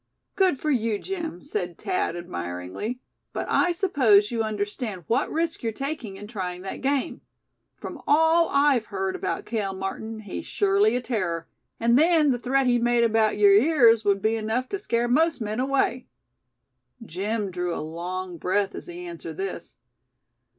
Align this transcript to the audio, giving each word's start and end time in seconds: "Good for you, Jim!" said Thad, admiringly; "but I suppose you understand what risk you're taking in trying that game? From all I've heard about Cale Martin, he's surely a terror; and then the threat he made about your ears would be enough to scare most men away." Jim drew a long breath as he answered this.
"Good 0.35 0.59
for 0.59 0.71
you, 0.71 0.97
Jim!" 0.97 1.43
said 1.43 1.77
Thad, 1.77 2.15
admiringly; 2.15 2.99
"but 3.33 3.45
I 3.47 3.71
suppose 3.71 4.31
you 4.31 4.41
understand 4.41 5.03
what 5.05 5.31
risk 5.31 5.61
you're 5.61 5.71
taking 5.71 6.17
in 6.17 6.25
trying 6.25 6.63
that 6.63 6.81
game? 6.81 7.21
From 7.75 8.01
all 8.07 8.49
I've 8.49 8.85
heard 8.85 9.15
about 9.15 9.45
Cale 9.45 9.73
Martin, 9.75 10.21
he's 10.21 10.47
surely 10.47 10.95
a 10.95 11.01
terror; 11.01 11.47
and 11.79 11.99
then 11.99 12.31
the 12.31 12.39
threat 12.39 12.65
he 12.65 12.79
made 12.79 13.03
about 13.03 13.37
your 13.37 13.51
ears 13.53 14.03
would 14.03 14.23
be 14.23 14.35
enough 14.35 14.67
to 14.69 14.79
scare 14.79 15.07
most 15.07 15.39
men 15.39 15.59
away." 15.59 16.07
Jim 17.05 17.51
drew 17.51 17.75
a 17.75 17.85
long 17.85 18.37
breath 18.39 18.73
as 18.73 18.87
he 18.87 19.05
answered 19.05 19.37
this. 19.37 19.75